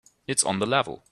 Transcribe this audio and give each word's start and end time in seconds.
It's 0.27 0.43
on 0.43 0.57
the 0.59 0.65
level. 0.65 1.03